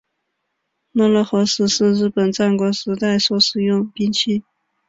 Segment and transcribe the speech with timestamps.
[0.95, 4.43] 焙烙火矢是日本战国时代所使用兵器。